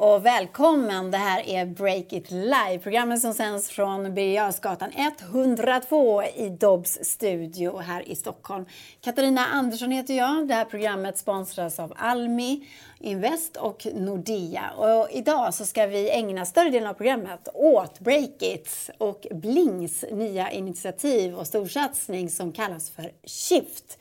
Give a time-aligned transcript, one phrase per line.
[0.00, 1.10] och välkommen!
[1.10, 4.52] Det här är Break It Live, programmet som sänds från Birger
[5.30, 8.64] 102 i Dobbs studio här i Stockholm.
[9.00, 10.48] Katarina Andersson heter jag.
[10.48, 12.68] Det här programmet sponsras av Almi
[13.00, 14.70] Invest och Nordea.
[14.70, 20.50] Och idag så ska vi ägna större delen av programmet åt Breakits och Blings nya
[20.50, 23.98] initiativ och storsatsning som kallas för Shift.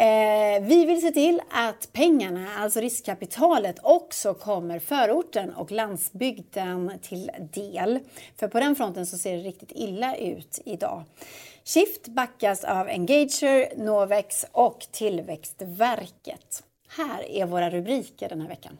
[0.00, 7.30] Eh, vi vill se till att pengarna, alltså riskkapitalet, också kommer förorten och landsbygden till
[7.52, 7.98] del.
[8.36, 11.02] För på den fronten så ser det riktigt illa ut idag.
[11.64, 16.62] Shift backas av Engager, Novex och Tillväxtverket.
[16.96, 18.78] Här är våra rubriker den här veckan.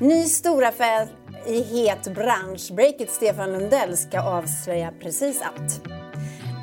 [0.00, 1.08] Ny storaffär
[1.46, 2.72] i het bransch.
[2.72, 6.07] Breakit Stefan Lundell ska avslöja precis allt.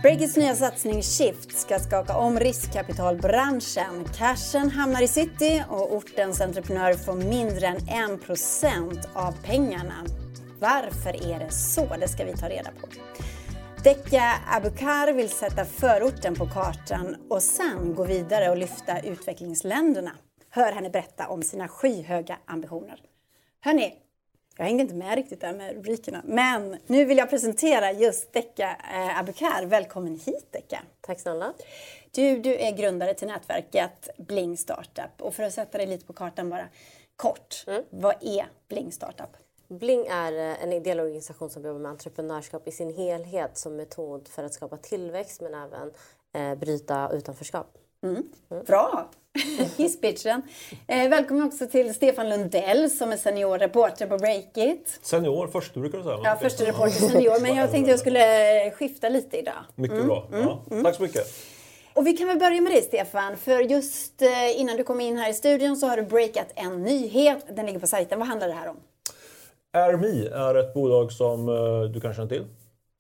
[0.06, 4.06] Breakits nya satsning Shift ska skaka om riskkapitalbranschen.
[4.18, 10.06] Cashen hamnar i city och ortens entreprenörer får mindre än 1% av pengarna.
[10.60, 11.96] Varför är det så?
[12.00, 12.88] Det ska vi ta reda på.
[13.84, 20.12] Dekka Abukar vill sätta förorten på kartan och sen gå vidare och lyfta utvecklingsländerna.
[20.50, 23.00] Hör henne berätta om sina skyhöga ambitioner.
[23.62, 23.94] Hörni,
[24.58, 26.22] jag hängde inte med riktigt där med rubrikerna.
[26.26, 29.66] Men nu vill jag presentera just Dekka eh, Abukar.
[29.66, 30.80] Välkommen hit Dekka.
[31.02, 31.54] Tack snälla.
[32.12, 35.22] Du, du är grundare till nätverket Bling Startup.
[35.22, 36.68] Och för att sätta dig lite på kartan bara
[37.16, 37.64] kort.
[37.68, 37.84] Mm.
[37.90, 39.38] Vad är Bling Startup?
[39.68, 44.28] Bling är eh, en ideell organisation som jobbar med entreprenörskap i sin helhet som metod
[44.28, 45.92] för att skapa tillväxt men även
[46.34, 47.78] eh, bryta utanförskap.
[48.06, 48.24] Mm.
[48.52, 48.64] Mm.
[48.66, 49.10] Bra!
[49.78, 50.42] Hisspitchen.
[50.88, 55.00] Eh, välkommen också till Stefan Lundell som är senior reporter på Breakit.
[55.02, 56.20] Senior, första brukar du säga?
[56.24, 57.42] Ja, första reporter senior.
[57.42, 59.54] Men jag tänkte jag skulle skifta lite idag.
[59.76, 60.08] Mycket mm.
[60.08, 60.28] bra.
[60.32, 60.64] Ja.
[60.72, 60.84] Mm.
[60.84, 61.28] Tack så mycket.
[61.94, 65.18] Och vi kan väl börja med dig Stefan, för just eh, innan du kom in
[65.18, 67.46] här i studion så har du breakat en nyhet.
[67.56, 68.20] Den ligger på sajten.
[68.20, 68.78] Vad handlar det här om?
[69.78, 72.46] RMI är ett bolag som eh, du kanske känner till?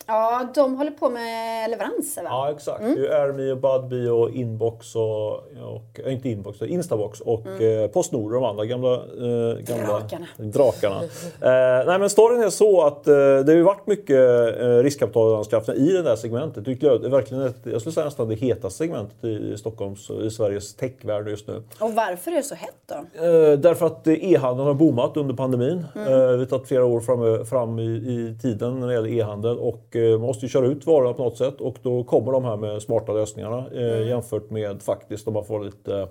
[0.07, 2.29] Ja, de håller på med leveranser va?
[2.31, 2.81] Ja, exakt.
[2.81, 2.95] Mm.
[2.95, 5.33] Det är Airme och Budbee och Inbox och,
[5.63, 7.83] och äh, inte Inbox, Instabox och mm.
[7.83, 10.27] eh, Postnord och de andra gamla, eh, gamla drakarna.
[10.38, 10.95] drakarna.
[11.41, 14.19] eh, nej men storyn är så att eh, det har ju varit mycket
[14.59, 16.66] eh, riskkapitalanskaffning i det där segmentet.
[16.66, 20.75] Det är verkligen ett, jag skulle säga nästan det hetaste segmentet i Stockholms, i Sveriges
[20.75, 21.63] techvärld just nu.
[21.79, 22.95] Och varför är det så hett då?
[22.95, 25.85] Eh, därför att e-handeln har boomat under pandemin.
[25.95, 26.13] Mm.
[26.13, 29.57] Eh, vi har tagit flera år fram, fram i, i tiden när det gäller e-handel
[29.57, 32.45] och man eh, måste ju köra ut varorna på något sätt och då kommer de
[32.45, 34.07] här med smarta lösningarna eh, mm.
[34.07, 36.07] jämfört med faktiskt om man får lite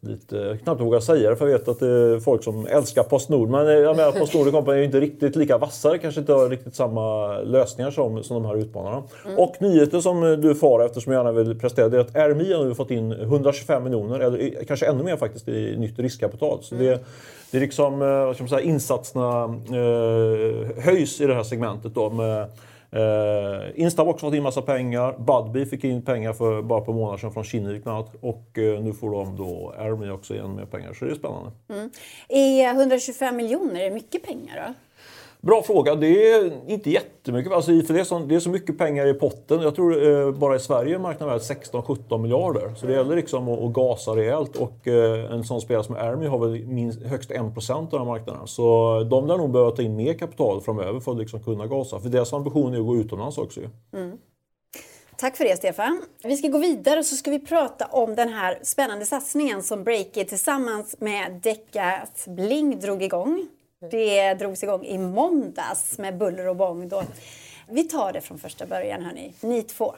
[0.00, 3.48] lite, knappt vågar säga det för jag vet att det är folk som älskar Postnord.
[3.48, 7.38] Men jag menar Postnord är ju inte riktigt lika vassa, kanske inte har riktigt samma
[7.38, 9.02] lösningar som, som de här utmanarna.
[9.24, 9.38] Mm.
[9.38, 12.64] Och nyheten som du får eftersom jag gärna vill prestera det är att RMI har
[12.64, 16.58] nu fått in 125 miljoner, eller kanske ännu mer faktiskt, i nytt riskkapital.
[16.62, 16.86] Så mm.
[16.86, 17.00] det,
[17.50, 21.94] det är liksom, eh, vad ska man säga, insatserna eh, höjs i det här segmentet
[21.94, 22.46] då med
[22.90, 25.18] Eh, Instabox har fått in massa pengar.
[25.18, 28.14] Budbee fick in pengar för bara på månader sedan från Kinnevik bland annat.
[28.20, 30.92] Och eh, nu får de då Airme också igen med pengar.
[30.92, 31.50] Så det är spännande.
[31.68, 31.90] Mm.
[32.28, 34.74] Är 125 miljoner mycket pengar då?
[35.40, 35.94] Bra fråga.
[35.94, 37.52] Det är inte jättemycket.
[37.52, 39.60] Alltså, för det, är så, det är så mycket pengar i potten.
[39.60, 42.74] Jag tror eh, bara i Sverige är marknaden värd 16-17 miljarder.
[42.76, 44.56] Så det gäller liksom att, att gasa rejält.
[44.56, 48.46] Och eh, en sån spelare som Ermi har väl minst, högst 1% av den marknaden.
[48.46, 52.00] Så de lär nog behöva ta in mer kapital framöver för att liksom kunna gasa.
[52.00, 53.60] För deras ambition är att gå utomlands också.
[53.94, 54.18] Mm.
[55.16, 56.02] Tack för det Stefan.
[56.22, 59.84] Vi ska gå vidare och så ska vi prata om den här spännande satsningen som
[59.84, 63.48] Breakit tillsammans med Deckas Bling drog igång.
[63.80, 66.88] Det drogs igång i måndags med buller och bång.
[66.88, 67.02] Då.
[67.68, 69.94] Vi tar det från första början hörni, ni två.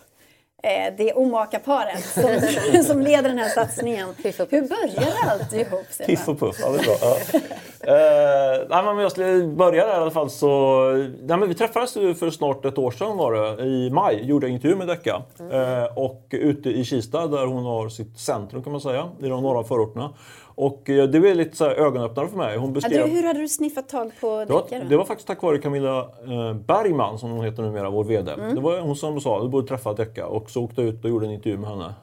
[0.62, 4.14] Eh, det omaka-paret som, som leder den här satsningen.
[4.22, 5.86] Hur började allt ihop?
[6.06, 6.96] Piff och puff, ja det är bra.
[7.00, 7.40] Ja.
[7.82, 10.80] Eh, nej, men jag skulle börja där i alla fall så...
[11.22, 14.20] Nej, men vi träffades för snart ett år sedan var det, i maj.
[14.24, 15.22] Gjorde en intervju med Decca.
[15.40, 15.52] Mm.
[15.52, 19.42] Eh, och ute i Kista där hon har sitt centrum kan man säga, i de
[19.42, 20.10] norra förorterna.
[20.54, 22.56] Och eh, det var lite så ögonöppnare för mig.
[22.56, 23.06] Hon beskrev...
[23.08, 24.84] hur hade du sniffat tag på Decca?
[24.84, 28.32] Det, var faktiskt tack vare Camilla eh, Bergman, som hon heter numera, vår VD.
[28.32, 28.54] Mm.
[28.54, 30.26] Det var hon som sa du borde träffa Decca.
[30.26, 31.94] Och så åkte jag ut och gjorde en intervju med henne.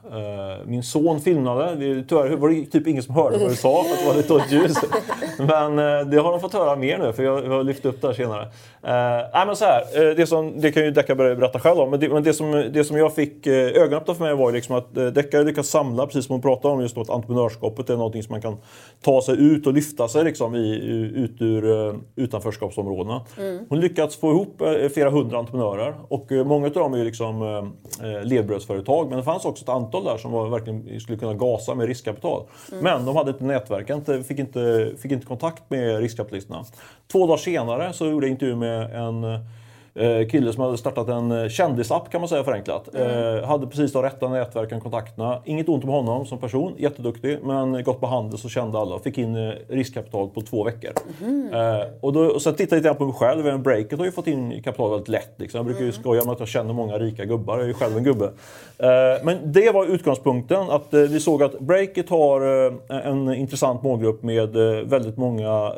[0.66, 1.76] Min son filmade.
[2.08, 4.54] Tyvärr var det typ ingen som hörde vad du sa för att det var lite
[4.54, 4.76] ljus.
[5.38, 8.14] Men det har de fått höra mer nu, för jag har lyft upp det här
[8.14, 8.48] senare.
[9.32, 11.90] nej, men så här, det, som, det kan ju Decca berätta själv om.
[11.90, 14.94] Men det, men det, som, det som jag fick ögonöppnare för mig var liksom att
[15.14, 18.42] Decca lyckas samla, precis som hon pratade om, just att entreprenörskapet är någonting som man
[18.42, 18.56] kan
[19.02, 20.74] ta sig ut och lyfta sig liksom i,
[21.16, 23.20] ut ur utanförskapsområdena.
[23.38, 23.64] Mm.
[23.68, 24.62] Hon lyckats få ihop
[24.94, 27.42] flera hundra entreprenörer och många av dem är liksom
[28.02, 29.08] eh, levbrödsföretag.
[29.08, 32.42] Men det fanns också ett antal där som var, verkligen skulle kunna gasa med riskkapital.
[32.72, 32.84] Mm.
[32.84, 36.64] Men de hade inte nätverk, fick inte, fick inte kontakt med riskkapitalisterna.
[37.12, 39.40] Två dagar senare så gjorde jag intervju med en eh,
[40.30, 42.94] kille som hade startat en eh, kändisapp kan man säga förenklat.
[42.94, 43.36] Mm.
[43.36, 45.42] Eh, hade precis de rätta nätverken, kontakterna.
[45.44, 47.38] Inget ont om honom som person, jätteduktig.
[47.42, 48.98] Men gått på handel så kände alla.
[48.98, 50.90] Fick in riskkapital på två veckor.
[51.22, 51.48] Mm.
[52.00, 53.46] och, då, och sen tittade jag på mig själv.
[53.46, 55.32] Även Breaket har ju fått in kapital väldigt lätt.
[55.36, 55.58] Liksom.
[55.58, 56.00] Jag brukar ju mm.
[56.00, 57.54] skoja med att jag känner många rika gubbar.
[57.54, 58.30] Jag är ju själv en gubbe.
[59.22, 60.70] men det var utgångspunkten.
[60.70, 62.40] Att vi såg att Breakit har
[62.92, 64.52] en intressant målgrupp med
[64.84, 65.72] väldigt många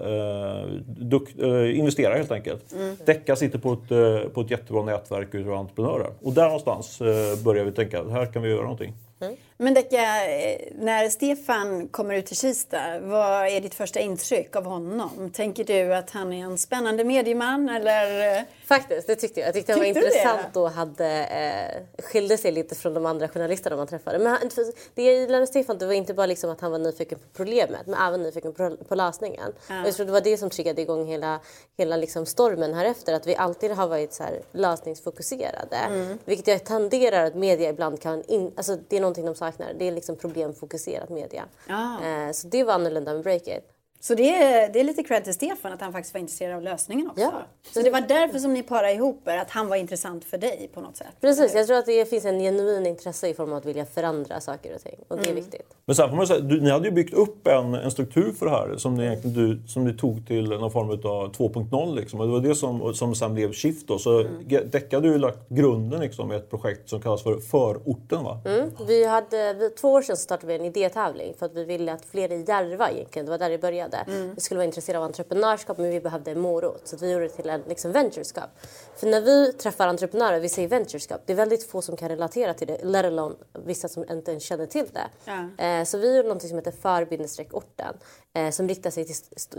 [1.75, 2.73] investerare helt enkelt.
[2.73, 2.97] Mm.
[3.07, 3.91] Decca sitter på ett
[4.35, 6.11] på ett jättebra nätverk av entreprenörer.
[6.23, 8.95] Och där någonstans eh, börjar vi tänka att här kan vi göra någonting.
[9.21, 9.37] Mm.
[9.57, 14.65] Men Decka, eh, när Stefan kommer ut till Kista, vad är ditt första intryck av
[14.65, 15.31] honom?
[15.35, 18.45] Tänker du att han är en spännande medieman eller?
[18.67, 19.47] Faktiskt, det tyckte jag.
[19.47, 20.61] Jag tyckte han var intressant det?
[20.61, 24.19] och hade, eh, skilde sig lite från de andra journalisterna man träffade.
[24.19, 24.51] Men han,
[24.95, 27.25] det jag gillade med Stefan det var inte bara liksom att han var nyfiken på
[27.37, 29.53] problemet men även nyfiken på, på lösningen.
[29.69, 29.81] Ja.
[29.81, 31.41] Och jag tror det var det som triggade igång hela,
[31.77, 35.77] hela liksom stormen här efter att vi alltid har varit så lösningsfokuserade.
[35.77, 36.19] Mm.
[36.25, 38.23] Vilket jag tenderar att media ibland kan...
[38.25, 39.73] In, alltså det är någonting de saknar.
[39.79, 41.45] Det är liksom problemfokuserat media.
[41.69, 42.05] Ah.
[42.05, 43.65] Eh, så det var annorlunda med Breakit.
[44.03, 46.63] Så det är, det är lite cred till Stefan att han faktiskt var intresserad av
[46.63, 47.23] lösningen också.
[47.23, 47.33] Ja.
[47.73, 50.71] Så det var därför som ni parade ihop er, att han var intressant för dig
[50.75, 51.07] på något sätt?
[51.21, 54.41] Precis, jag tror att det finns en genuin intresse i form av att vilja förändra
[54.41, 54.97] saker och ting.
[55.09, 55.35] Och det är mm.
[55.35, 55.77] viktigt.
[55.85, 58.47] Men sen får man säga, du, ni hade ju byggt upp en, en struktur för
[58.47, 61.95] det här som ni, egentligen, du, som ni tog till någon form av 2.0.
[61.95, 62.21] Liksom.
[62.21, 63.89] Och det var det som, som sen blev Shift.
[63.89, 63.99] Då.
[63.99, 64.71] Så mm.
[64.71, 68.25] Decca hade ju lagt grunden liksom, med ett projekt som kallas för Förorten.
[68.25, 68.41] Va?
[68.45, 68.71] Mm.
[68.87, 72.05] Vi hade, vi, två år sedan startade vi en idétävling för att vi ville att
[72.05, 74.13] fler i Järva egentligen, det var där det började började.
[74.13, 74.35] Mm.
[74.35, 76.89] Vi skulle vara intresserade av entreprenörskap men vi behövde en morot.
[76.89, 78.51] Så vi gjorde det till en liksom, venturescup.
[78.97, 82.55] För när vi träffar entreprenörer, vi säger venturescup, det är väldigt få som kan relatera
[82.55, 82.85] till det.
[82.85, 83.35] Let alone
[83.65, 85.09] vissa som inte ens känner till det.
[85.25, 85.65] Ja.
[85.65, 87.97] Eh, så vi gjorde något som heter för-orten.
[88.35, 89.15] Eh, som riktar sig till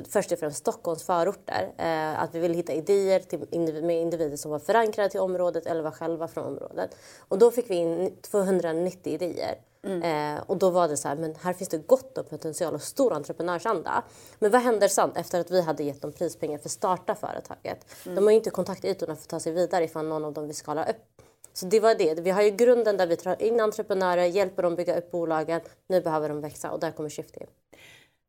[0.09, 1.71] först och främst Stockholms förorter.
[1.77, 5.81] Eh, att vi ville hitta idéer till, med individer som var förankrade till området eller
[5.81, 6.95] var själva från området.
[7.19, 9.55] Och då fick vi in 290 idéer.
[9.83, 10.37] Mm.
[10.37, 12.81] Eh, och då var det så här, men här finns det gott om potential och
[12.81, 14.03] stor entreprenörsanda.
[14.39, 17.85] Men vad händer sen efter att vi hade gett dem prispengar för att starta företaget?
[18.05, 18.15] Mm.
[18.15, 20.55] De har ju inte kontaktytorna för att ta sig vidare ifall någon av dem vill
[20.55, 21.21] skala upp.
[21.53, 22.21] Så det var det.
[22.21, 25.61] Vi har ju grunden där vi tar in entreprenörer, hjälper dem bygga upp bolagen.
[25.87, 27.47] Nu behöver de växa och där kommer Shift in.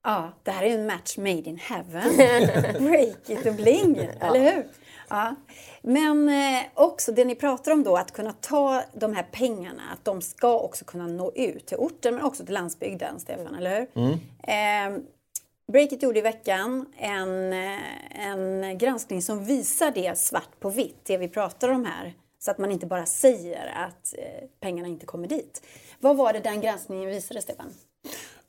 [0.05, 2.17] Ja, det här är en match made in heaven.
[2.89, 4.27] Break it och bling, ja.
[4.27, 4.67] eller hur?
[5.13, 5.35] Ja.
[5.83, 10.05] Men eh, också det ni pratar om då, att kunna ta de här pengarna, att
[10.05, 14.03] de ska också kunna nå ut till orten men också till landsbygden, Stefan, eller hur?
[14.03, 14.97] Mm.
[14.97, 15.03] Eh,
[15.73, 17.53] Breakit gjorde i veckan en,
[18.11, 22.15] en granskning som visar det svart på vitt, det vi pratar om här.
[22.39, 25.63] Så att man inte bara säger att eh, pengarna inte kommer dit.
[26.01, 27.75] Vad var det den granskningen visade, Stefan?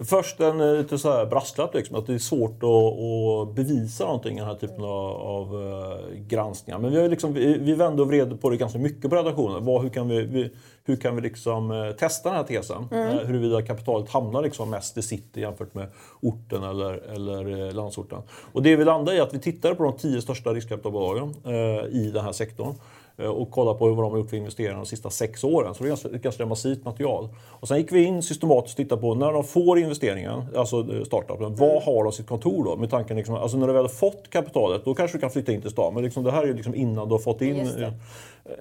[0.06, 4.06] Först en eh, lite så här brasklapp, liksom, att det är svårt att, att bevisa
[4.06, 6.80] någonting i den här typen av, av uh, granskningar.
[6.80, 9.66] Men vi, har liksom, vi, vi vände och vred på det ganska mycket på redaktionen.
[9.66, 10.52] Vad, hur kan vi, vi
[10.86, 12.88] hur kan vi liksom, uh, testa den här tesen?
[12.92, 13.28] Mm.
[13.28, 15.88] Huruvida kapitalet hamnar liksom mest i city jämfört med
[16.22, 18.22] orten eller, eller landsorten.
[18.52, 21.36] Och det vi landade i att vi tittade på de tio största riskkapitalbolagen
[21.92, 22.76] i den här sektorn.
[23.18, 25.76] Eh, och kolla på vad de har gjort för investeringar de sista sex åren.
[25.76, 27.30] Så det är ganska, ganska massivt material.
[27.48, 31.04] Och sen gick vi in systematiskt och tittade på när de får investeringen, alltså eh,
[31.04, 31.56] startupen, mm.
[31.56, 32.76] var har de sitt kontor då?
[32.76, 35.52] Med tanken liksom, alltså när du väl har fått kapitalet, då kanske du kan flytta
[35.52, 35.94] in till stan.
[35.94, 37.70] Men liksom, det här är liksom innan du har fått in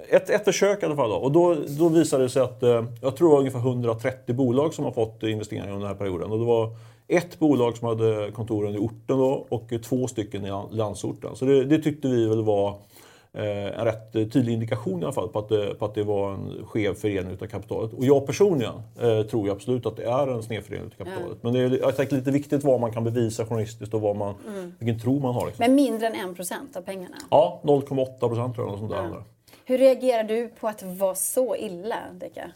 [0.09, 1.11] ett, ett försök i alla fall.
[1.11, 1.17] Då.
[1.17, 4.75] Och då, då visade det sig att, eh, jag tror det var ungefär 130 bolag
[4.75, 6.33] som har fått investeringar under den här perioden.
[6.33, 6.71] Och det var
[7.09, 11.37] ett bolag som hade kontoren i orten då, och två stycken i landsorten.
[11.37, 12.92] Så det, det tyckte vi väl var Eh,
[13.35, 16.67] en rätt tydlig indikation i alla fall på att, det, på att det var en
[16.67, 17.93] skev fördelning av kapitalet.
[17.93, 21.27] Och jag personligen eh, tror ju absolut att det är en snedfördelning av kapitalet.
[21.27, 21.39] Mm.
[21.41, 24.35] Men det är jag tänker, lite viktigt vad man kan bevisa journalistiskt och vad man,
[24.49, 24.75] mm.
[24.79, 25.47] vilken tro man har.
[25.47, 25.65] Liksom.
[25.67, 27.17] Men mindre än 1% av pengarna?
[27.31, 28.79] Ja, 0,8 procent tror jag.
[28.79, 29.05] Sånt där.
[29.05, 29.23] Mm.
[29.65, 32.51] Hur reagerar du på att det var så illa, Deka?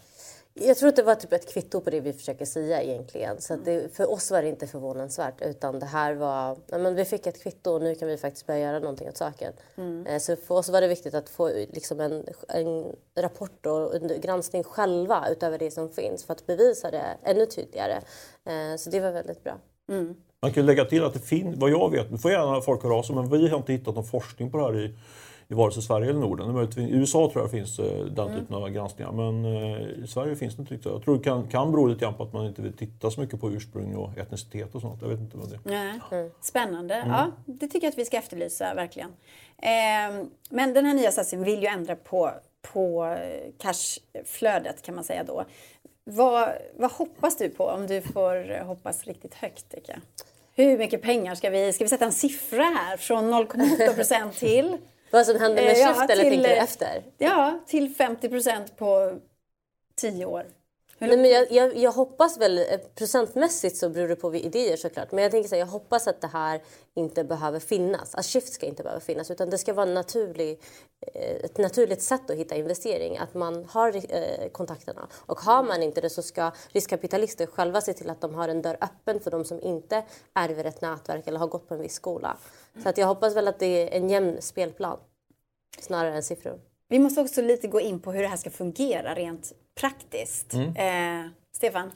[0.58, 3.40] Jag tror att det var typ ett kvitto på det vi försöker säga egentligen.
[3.40, 7.04] Så det, för oss var det inte förvånansvärt utan det här var, ja, men vi
[7.04, 9.52] fick ett kvitto och nu kan vi faktiskt börja göra någonting åt saken.
[9.76, 10.06] Mm.
[10.06, 12.84] Eh, så för oss var det viktigt att få liksom en, en
[13.18, 18.00] rapport och en granskning själva utöver det som finns för att bevisa det ännu tydligare.
[18.44, 19.54] Eh, så det var väldigt bra.
[19.88, 20.14] Mm.
[20.42, 22.94] Man kan lägga till att det finns, vad jag vet, nu får gärna folk höra
[22.94, 24.94] av sig, men vi har inte hittat någon forskning på det här i
[25.48, 26.68] i vare sig Sverige eller Norden.
[26.78, 28.40] I USA tror jag finns eh, den mm.
[28.40, 30.92] typen av granskningar men eh, i Sverige finns det inte riktigt.
[30.92, 33.20] Jag tror det kan, kan bero lite grann på att man inte vill titta så
[33.20, 35.02] mycket på ursprung och etnicitet och sånt.
[35.02, 36.00] Jag vet inte vad det är.
[36.12, 36.30] Mm.
[36.40, 36.94] Spännande.
[36.94, 37.10] Mm.
[37.10, 39.08] Ja, det tycker jag att vi ska efterlysa verkligen.
[39.58, 42.30] Eh, men den här nya satsningen vill ju ändra på,
[42.62, 43.16] på
[43.58, 45.44] cashflödet kan man säga då.
[46.04, 49.70] Vad, vad hoppas du på om du får hoppas riktigt högt?
[49.70, 50.00] Tycker jag?
[50.64, 54.76] Hur mycket pengar ska vi, ska vi sätta en siffra här från 0,8 procent till?
[55.10, 57.02] Vad som händer med eh, Shift ja, eller tänker du efter?
[57.18, 59.18] Ja, till 50 procent på
[59.96, 60.46] 10 år.
[60.98, 65.12] Nej, men jag, jag, jag, hoppas väl, eh, procentmässigt så beror det på idéer såklart,
[65.12, 66.62] men jag tänker så här, jag hoppas att det här
[66.94, 68.14] inte behöver finnas.
[68.14, 70.60] Att Shift ska inte behöva finnas utan det ska vara naturlig,
[71.14, 73.18] eh, ett naturligt sätt att hitta investering.
[73.18, 75.08] Att man har eh, kontakterna.
[75.26, 78.62] Och har man inte det så ska riskkapitalister själva se till att de har en
[78.62, 81.94] dörr öppen för de som inte ärver ett nätverk eller har gått på en viss
[81.94, 82.36] skola.
[82.82, 84.98] Så att jag hoppas väl att det är en jämn spelplan
[85.80, 86.60] snarare än siffror.
[86.88, 90.54] Vi måste också lite gå in på hur det här ska fungera rent praktiskt.
[90.54, 90.76] Mm.
[90.76, 91.90] Eh, Stefan?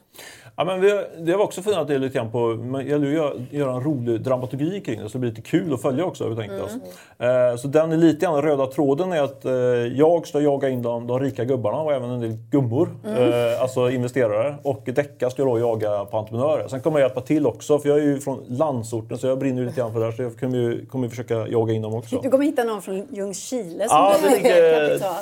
[0.57, 0.89] Ja, men vi,
[1.19, 2.53] det har vi också funderat lite grann på.
[2.53, 5.75] Det gäller att göra, göra en rolig dramaturgi kring det så det blir lite kul
[5.75, 6.25] att följa också.
[6.25, 6.65] Har vi tänkt mm.
[6.65, 6.73] oss.
[7.19, 10.83] Eh, så den är lite grann röda tråden är att eh, jag ska jaga in
[10.83, 13.33] de, de rika gubbarna och även en del gummor, mm.
[13.33, 14.55] eh, alltså investerare.
[14.63, 16.69] Och Decca ska då jaga på entreprenörer.
[16.69, 19.65] Sen kommer jag hjälpa till också för jag är ju från landsorten så jag brinner
[19.65, 22.21] lite grann för det här så jag kommer, ju, kommer försöka jaga in dem också.
[22.23, 24.63] Du kommer hitta någon från Ljungskile som ja, det ligger.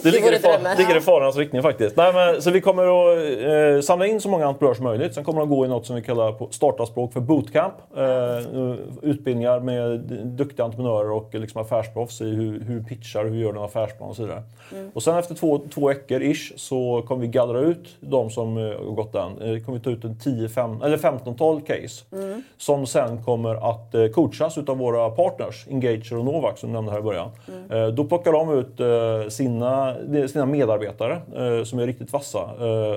[0.02, 1.96] Det ligger, det i, ligger i farans riktning faktiskt.
[1.96, 5.14] Nej, men, så vi kommer att eh, samla in så många entreprenörer som möjligt.
[5.14, 7.74] Sen kommer de gå i något som vi kallar på startarspråk för bootcamp.
[7.96, 13.58] Eh, utbildningar med duktiga entreprenörer och liksom affärsproffs i hur, hur pitchar, hur gör du
[13.58, 14.42] en affärsplan och så vidare.
[14.72, 14.90] Mm.
[14.94, 18.62] Och sen efter två, två veckor ish så kommer vi gallra ut de som eh,
[18.62, 19.30] har gått den.
[19.30, 22.42] Eh, kommer vi ta ut en 10, 5, eller 15-tal case mm.
[22.56, 26.98] som sen kommer att eh, coachas utav våra partners, Engager och Novax som nämnde här
[26.98, 27.30] i början.
[27.70, 27.94] Mm.
[27.94, 29.96] Då plockar de ut sina,
[30.28, 31.20] sina medarbetare
[31.64, 32.50] som är riktigt vassa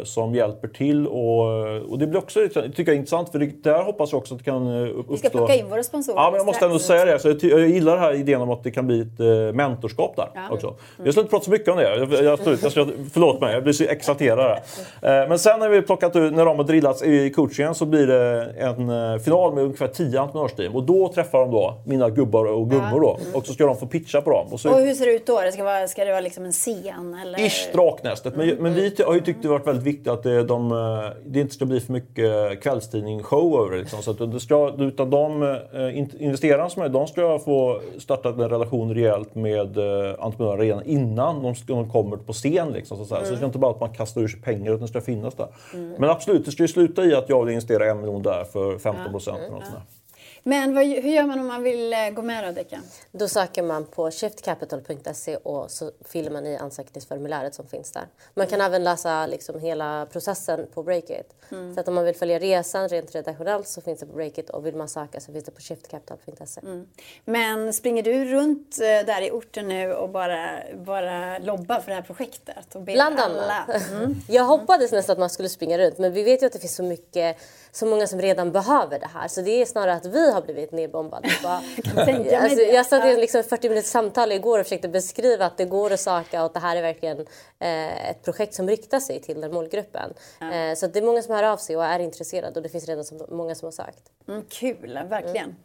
[0.03, 4.11] som hjälper till och och det blir också tycker jag, intressant för det, där hoppas
[4.11, 5.11] jag också att det kan uppstå...
[5.11, 7.19] Vi ska plocka in våra sponsorer Ja, men jag måste ändå säga det.
[7.19, 10.15] Så jag, jag gillar den här idén om att det kan bli ett uh, mentorskap
[10.15, 10.41] där ja.
[10.51, 10.67] också.
[10.67, 10.77] Mm.
[11.03, 11.83] Jag ska inte prata så mycket om det.
[11.83, 14.51] Jag, jag, jag ska, förlåt mig, jag blir så exalterad.
[14.51, 14.59] uh,
[15.01, 18.53] men sen när vi plockat ut, när de har drillats i coachingen så blir det
[18.57, 20.75] en uh, final med ungefär 10 entreprenörsteam.
[20.75, 23.17] Och då träffar de då mina gubbar och gummor då.
[23.21, 23.35] Mm.
[23.35, 24.47] Och så ska de få pitcha på dem.
[24.51, 25.41] Och, så, och hur ser det ut då?
[25.41, 27.17] Det ska, vara, ska det vara liksom en scen?
[27.21, 27.39] Eller?
[27.39, 28.35] Ish, Draknästet.
[28.35, 28.63] Men, mm.
[28.63, 30.71] men vi har ju tyckt det varit väldigt viktigt att det, de,
[31.25, 33.77] det inte ska bli för mycket kvällstidning-show över.
[33.77, 34.03] Liksom.
[34.03, 38.49] Så att det ska, utan de eh, investerarna som är de ska få starta en
[38.49, 42.71] relation rejält med eh, entreprenörer redan innan de, de kommer på scen.
[42.71, 43.25] Liksom, så, mm.
[43.25, 45.33] så det ska inte bara att man kastar ur sig pengar utan det ska finnas
[45.33, 45.47] där.
[45.73, 45.93] Mm.
[45.97, 48.77] Men absolut, det ska ju sluta i att jag vill investera en miljon där för
[48.77, 49.37] 15 procent.
[49.47, 49.61] Mm.
[50.43, 52.83] Men vad, hur gör man om man vill eh, gå med Deccan?
[53.11, 58.07] Då söker man på shiftcapital.se och så fyller man i ansökningsformuläret som finns där.
[58.33, 61.33] Man kan även läsa liksom hela processen på Breakit.
[61.51, 61.73] Mm.
[61.73, 64.65] Så att om man vill följa resan rent redaktionellt så finns det på Breakit och
[64.65, 66.61] vill man söka så finns det på shiftcapital.se.
[66.61, 66.87] Mm.
[67.25, 71.95] Men springer du runt eh, där i orten nu och bara, bara lobbar för det
[71.95, 72.75] här projektet?
[72.75, 73.89] Och Bland annat.
[73.91, 74.15] Mm.
[74.27, 76.75] Jag hoppades nästan att man skulle springa runt men vi vet ju att det finns
[76.75, 77.37] så mycket
[77.71, 79.27] så många som redan behöver det här.
[79.27, 81.29] Så det är snarare att vi har blivit nedbombade.
[81.95, 85.93] alltså, jag satt i liksom 40 minuters samtal igår och försökte beskriva att det går
[85.93, 87.19] att söka och att det här är verkligen
[87.59, 90.13] eh, ett projekt som riktar sig till den målgruppen.
[90.39, 90.53] Ja.
[90.53, 92.87] Eh, så det är många som hör av sig och är intresserade och det finns
[92.87, 94.03] redan så många som har sökt.
[94.27, 95.45] Mm, kul, verkligen.
[95.45, 95.55] Mm.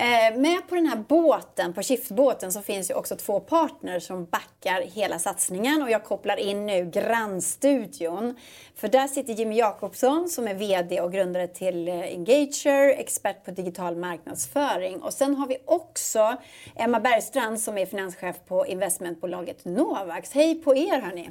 [0.00, 4.24] Eh, med på den här båten, på Shiftbåten, så finns ju också två partners som
[4.24, 8.36] backar hela satsningen och jag kopplar in nu grannstudion.
[8.74, 13.50] För där sitter Jimmy Jakobsson som är VD och grundare till eh, Engager, expert på
[13.50, 15.02] digital marknadsföring.
[15.02, 16.36] Och sen har vi också
[16.76, 20.32] Emma Bergstrand som är finanschef på investmentbolaget Novax.
[20.32, 21.30] Hej på er hörni!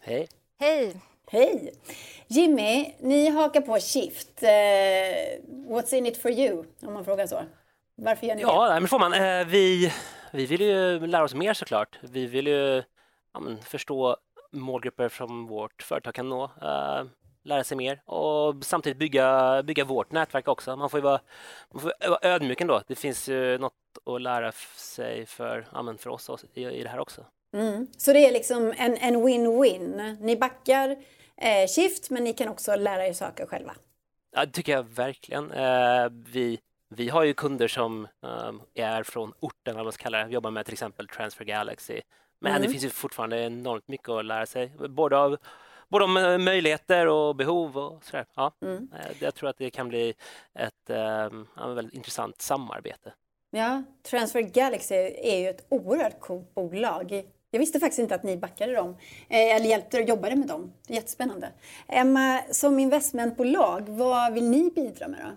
[0.00, 0.28] Hej!
[0.58, 1.09] Hej!
[1.32, 1.72] Hej!
[2.26, 4.42] Jimmy, ni hakar på Shift.
[4.42, 4.48] Uh,
[5.74, 6.64] what's in it for you?
[6.82, 7.42] Om man frågar så.
[7.94, 8.74] Varför gör ni ja, det?
[8.74, 9.12] Ja, men får man.
[9.12, 9.92] Uh, vi,
[10.32, 11.98] vi vill ju lära oss mer såklart.
[12.02, 12.82] Vi vill ju
[13.34, 14.16] ja, förstå
[14.52, 16.44] målgrupper som vårt företag kan nå.
[16.44, 17.08] Uh,
[17.44, 20.76] lära sig mer och samtidigt bygga, bygga vårt nätverk också.
[20.76, 21.20] Man får ju vara,
[21.72, 22.82] man får vara ödmjuk ändå.
[22.86, 23.72] Det finns ju något
[24.04, 27.24] att lära sig för, ja, för oss i, i det här också.
[27.52, 27.86] Mm.
[27.96, 30.16] Så det är liksom en win-win.
[30.20, 30.96] Ni backar
[31.40, 33.74] eh, Shift, men ni kan också lära er saker själva.
[34.32, 35.50] Ja, det tycker jag verkligen.
[35.50, 40.24] Eh, vi, vi har ju kunder som um, är från orten, vad man ska kalla
[40.24, 42.00] det, jobbar med till exempel Transfer Galaxy.
[42.38, 42.62] Men mm.
[42.62, 45.36] det finns ju fortfarande enormt mycket att lära sig, både av
[45.90, 48.26] både om eh, möjligheter och behov och sådär.
[48.34, 48.88] Ja, mm.
[48.94, 50.14] Eh, jag tror att det kan bli
[50.54, 50.90] ett
[51.30, 53.12] um, väldigt intressant samarbete.
[53.50, 57.24] Ja, Transfer Galaxy är ju ett oerhört coolt bolag.
[57.50, 58.96] Jag visste faktiskt inte att ni backade dem,
[59.28, 60.72] eh, eller hjälpte och jobbade med dem.
[60.86, 61.52] Det är jättespännande.
[61.88, 65.36] Emma, som investmentbolag, vad vill ni bidra med då?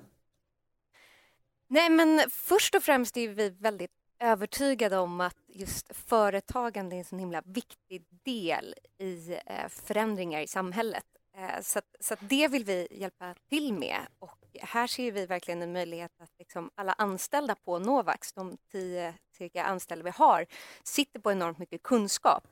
[1.67, 7.05] Nej, men först och främst är vi väldigt övertygade om att just företagande är en
[7.05, 11.05] så himla viktig del i eh, förändringar i samhället.
[11.37, 15.25] Eh, så, att, så att det vill vi hjälpa till med och här ser vi
[15.25, 20.45] verkligen en möjlighet att liksom alla anställda på Novax, de 10 vilka anställda vi har
[20.83, 22.43] sitter på enormt mycket kunskap.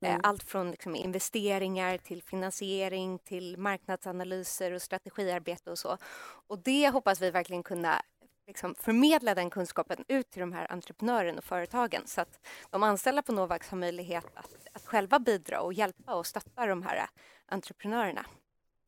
[0.00, 0.20] Eh, mm.
[0.24, 5.98] Allt från liksom investeringar till finansiering till marknadsanalyser och strategiarbete och så.
[6.46, 8.02] Och det hoppas vi verkligen kunna
[8.46, 13.22] liksom förmedla den kunskapen ut till de här entreprenören och företagen så att de anställda
[13.22, 17.08] på Novax har möjlighet att, att själva bidra och hjälpa och stötta de här
[17.46, 18.24] entreprenörerna.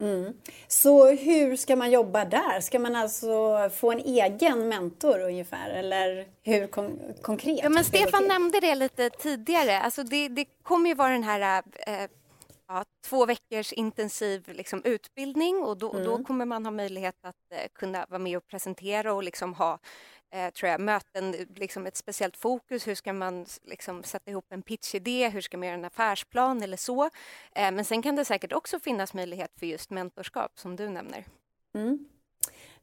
[0.00, 0.34] Mm.
[0.68, 2.60] Så hur ska man jobba där?
[2.60, 5.70] Ska man alltså få en egen mentor ungefär?
[5.70, 7.60] Eller hur kon konkret?
[7.62, 9.80] Ja, men Stefan nämnde det lite tidigare.
[9.80, 12.10] Alltså det, det kommer ju vara den här eh,
[12.68, 16.04] ja, två veckors intensiv liksom, utbildning och då, mm.
[16.04, 19.78] då, kommer man ha möjlighet att eh, kunna vara med och presentera och liksom ha
[20.30, 22.88] eh, tror jag, möten, liksom ett speciellt fokus.
[22.88, 25.28] Hur ska man liksom, sätta ihop en pitchidé?
[25.28, 27.04] Hur ska man göra en affärsplan eller så?
[27.54, 31.24] Eh, men sen kan det säkert också finnas möjlighet för just mentorskap som du nämner.
[31.74, 32.08] Mm.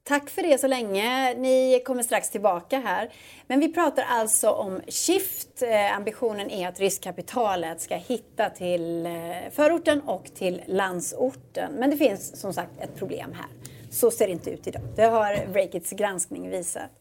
[0.08, 1.34] Tack för det så länge.
[1.34, 3.10] Ni kommer strax tillbaka här.
[3.48, 5.62] Men vi pratar alltså om Shift.
[5.62, 9.12] Eh, ambitionen är att riskkapitalet ska hitta till eh,
[9.52, 11.74] förorten och till landsorten.
[11.74, 13.48] Men det finns som sagt ett problem här.
[13.92, 14.82] Så ser det inte ut idag.
[14.96, 16.92] Det har Breakits granskning visat.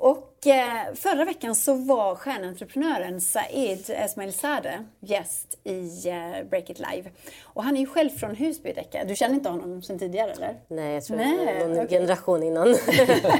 [0.00, 7.10] Och eh, förra veckan så var stjärnentreprenören Said Esmailzadeh gäst i eh, Break It Live.
[7.42, 9.04] Och han är ju själv från Husby, Rebecka.
[9.04, 10.56] Du känner inte honom sedan tidigare eller?
[10.68, 11.88] Nej, jag tror Nej, någon okay.
[11.88, 12.68] generation innan.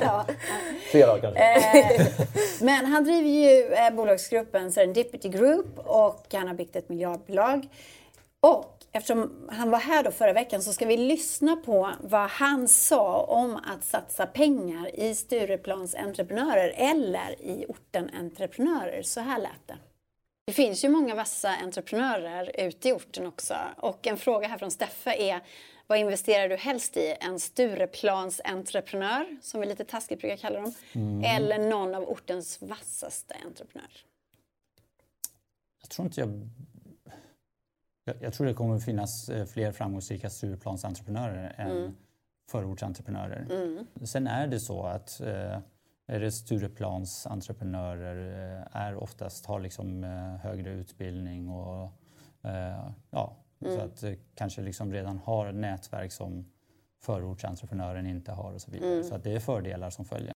[0.00, 0.26] ja.
[0.90, 1.40] Flera kanske.
[1.40, 2.06] Eh,
[2.60, 7.68] men han driver ju bolagsgruppen Serendipity Group och han har byggt ett miljardbolag.
[8.40, 12.68] Och eftersom han var här då förra veckan så ska vi lyssna på vad han
[12.68, 19.02] sa om att satsa pengar i Stureplans entreprenörer eller i orten entreprenörer.
[19.02, 19.78] Så här lät det.
[20.46, 24.70] Det finns ju många vassa entreprenörer ute i orten också och en fråga här från
[24.70, 25.40] Steffe är
[25.86, 27.14] vad investerar du helst i?
[27.20, 31.24] En Stureplans entreprenör, som vi lite taskigt brukar kalla dem, mm.
[31.24, 34.04] eller någon av ortens vassaste entreprenörer?
[35.80, 36.48] Jag tror inte jag
[38.20, 41.96] jag, tror det kommer finnas eh, fler framgångsrika Stureplansentreprenörer än mm.
[42.50, 43.46] förortsentreprenörer.
[43.50, 43.86] Mm.
[44.06, 45.58] Sen är det så att eh,
[46.06, 50.02] det Stureplansentreprenörer eh, är oftast har liksom
[50.42, 51.92] högre utbildning och
[53.10, 53.76] ja, mm.
[53.76, 56.50] så att kanske liksom redan har nätverk som
[57.00, 58.92] förortsentreprenören inte har och så vidare.
[58.92, 59.04] Mm.
[59.04, 60.32] Så att det är fördelar som följer.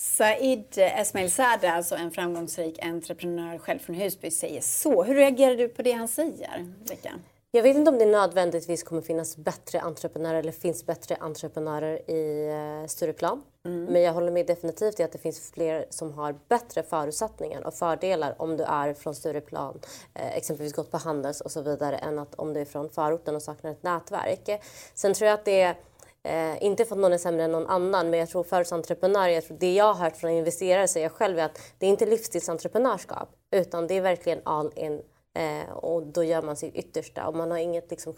[0.00, 5.02] Said Esmail Sadeh, alltså en framgångsrik entreprenör själv från Husby, säger så.
[5.02, 7.12] Hur reagerar du på det han säger, Becka?
[7.50, 12.48] Jag vet inte om det nödvändigtvis kommer finnas bättre entreprenörer eller finns bättre entreprenörer i
[12.48, 13.42] eh, Stureplan.
[13.64, 13.84] Mm.
[13.84, 17.74] Men jag håller med definitivt i att det finns fler som har bättre förutsättningar och
[17.74, 19.80] fördelar om du är från Stureplan,
[20.14, 23.36] eh, exempelvis gått på Handels och så vidare, än att om du är från förorten
[23.36, 24.62] och saknar ett nätverk.
[24.94, 25.76] Sen tror jag att det är
[26.22, 29.44] Eh, inte för att någon är sämre än någon annan, men jag tror företagsentreprenörer, jag
[29.44, 33.28] tror det jag har hört från investerare säger själv är att det är inte livsstilsentreprenörskap,
[33.50, 35.02] utan det är verkligen all in.
[35.34, 38.14] Eh, och då gör man sitt yttersta och man har inget liksom,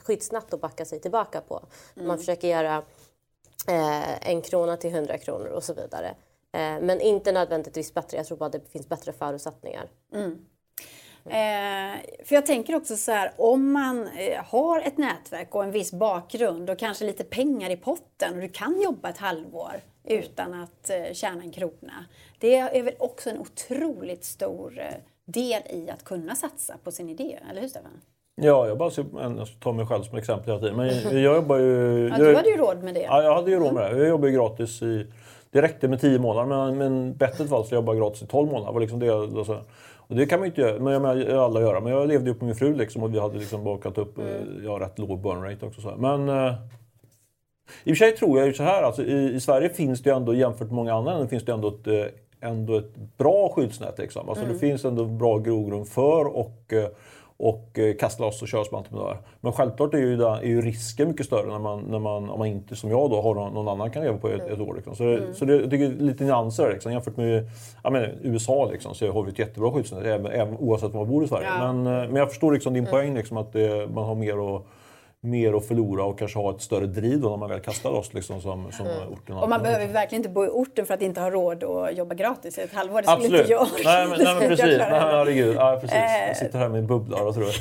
[0.00, 1.66] skyddsnät att backa sig tillbaka på.
[1.96, 2.08] Mm.
[2.08, 2.76] Man försöker göra
[3.68, 6.08] eh, en krona till hundra kronor och så vidare.
[6.52, 9.90] Eh, men inte nödvändigtvis bättre, jag tror bara det finns bättre förutsättningar.
[10.14, 10.46] Mm.
[11.30, 15.70] Eh, för jag tänker också så här, om man eh, har ett nätverk och en
[15.70, 20.54] viss bakgrund och kanske lite pengar i potten och du kan jobba ett halvår utan
[20.54, 22.04] att eh, tjäna en krona.
[22.38, 24.84] Det är väl också en otroligt stor eh,
[25.24, 28.00] del i att kunna satsa på sin idé, eller hur Stefan?
[28.40, 30.76] Ja, jag bara tar mig själv som exempel hela tiden.
[30.76, 32.08] Men jag jobbar ju...
[32.08, 33.00] ja, du hade ju råd med det.
[33.00, 33.98] Ja, jag hade ju råd med det.
[33.98, 35.06] Jag jobbar ju gratis i...
[35.50, 38.50] Det räckte med 10 månader, men, men bettet var att jag jobbade gratis i 12
[38.50, 38.66] månader.
[38.66, 39.64] Det var liksom det, alltså,
[40.08, 41.80] och det kan man ju inte göra, men jag menar, alla göra.
[41.80, 44.28] Men jag levde ju på min fru liksom, och vi hade liksom bakat upp, mm.
[44.28, 45.80] Eh, jag har rätt låg burn rate också.
[45.80, 46.54] Så Men eh,
[47.84, 50.10] i och för sig tror jag ju så här, alltså, i, i Sverige finns det
[50.10, 53.48] ju ändå jämfört med många andra länder finns det ändå ett, eh, ändå ett bra
[53.48, 53.98] skyddsnät.
[53.98, 54.28] Liksom.
[54.28, 54.54] Alltså, mm.
[54.54, 56.88] Det finns ändå bra grogrund för och eh,
[57.38, 59.18] och eh, kasta loss och köra som entreprenör.
[59.40, 62.48] Men självklart är ju, är ju risken mycket större när man, när man, om man
[62.48, 64.74] inte som jag då har någon, någon annan kan leva på ett, ett år.
[64.74, 64.96] Liksom.
[64.96, 65.34] Så, mm.
[65.34, 66.92] så det, jag tycker lite nyanser liksom.
[66.92, 67.50] jämfört med
[67.82, 71.08] ja, men, USA liksom, så har vi ett jättebra skyddsnät även, även, oavsett var man
[71.08, 71.46] bor i Sverige.
[71.46, 71.72] Ja.
[71.72, 72.90] Men, eh, men jag förstår liksom din mm.
[72.90, 74.62] poäng liksom, att det, man har mer att
[75.20, 78.14] mer att förlora och kanske ha ett större driv då när man väl kastar loss
[78.14, 79.08] liksom, som, som Mm.
[79.12, 79.36] orten.
[79.36, 82.14] Och man behöver verkligen inte bo i orten för att inte ha råd att jobba
[82.14, 83.02] gratis i ett halvår.
[83.02, 83.40] Det Absolut.
[83.40, 84.64] inte jag nej, men, nej, men precis.
[84.64, 85.00] Nej, jag klara.
[85.00, 85.56] herregud.
[85.56, 85.96] Ja, precis.
[85.96, 86.26] Eh.
[86.28, 87.54] Jag sitter här med en bubbla och tror jag.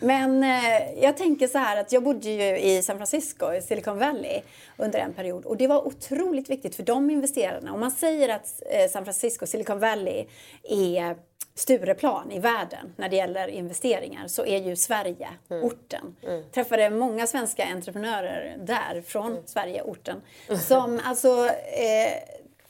[0.00, 3.98] Men eh, jag tänker så här att jag bodde ju i San Francisco, i Silicon
[3.98, 4.40] Valley,
[4.76, 5.44] under en period.
[5.44, 7.72] Och det var otroligt viktigt för de investerarna.
[7.72, 10.24] Om man säger att eh, San Francisco, Silicon Valley,
[10.70, 11.16] är
[11.54, 16.16] Stureplan i världen när det gäller investeringar så är ju Sverige orten.
[16.52, 20.20] Träffade många svenska entreprenörer där från Sverige, orten.
[20.60, 22.12] Som alltså, eh,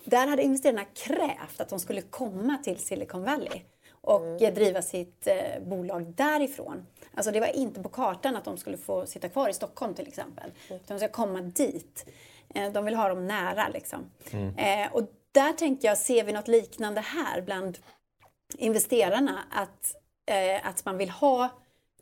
[0.04, 3.60] där hade investerarna krävt att de skulle komma till Silicon Valley
[4.00, 6.86] och eh, driva sitt eh, bolag därifrån.
[7.14, 10.08] Alltså det var inte på kartan att de skulle få sitta kvar i Stockholm till
[10.08, 10.50] exempel.
[10.66, 12.06] Utan de ska komma dit.
[12.54, 14.10] Eh, de vill ha dem nära liksom.
[14.58, 17.78] Eh, och där tänker jag, ser vi något liknande här bland
[18.54, 19.38] investerarna?
[19.50, 21.50] Att, eh, att man vill ha